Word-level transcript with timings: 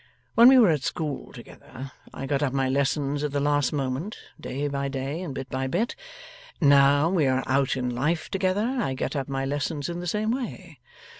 When 0.33 0.47
we 0.47 0.57
were 0.57 0.71
at 0.71 0.81
school 0.81 1.31
together, 1.31 1.91
I 2.11 2.25
got 2.25 2.41
up 2.41 2.53
my 2.53 2.67
lessons 2.67 3.23
at 3.23 3.31
the 3.33 3.39
last 3.39 3.71
moment, 3.71 4.17
day 4.39 4.67
by 4.67 4.87
day 4.87 5.21
and 5.21 5.35
bit 5.35 5.47
by 5.47 5.67
bit; 5.67 5.95
now 6.59 7.07
we 7.11 7.27
are 7.27 7.43
out 7.45 7.77
in 7.77 7.87
life 7.93 8.27
together, 8.27 8.65
I 8.81 8.95
get 8.95 9.15
up 9.15 9.29
my 9.29 9.45
lessons 9.45 9.89
in 9.89 9.99
the 9.99 10.07
same 10.07 10.31
way. 10.31 10.79